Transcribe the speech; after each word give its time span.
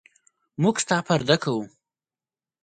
موږ 0.61 0.75
ستا 0.83 0.97
پرده 1.07 1.35
کوو. 1.43 1.63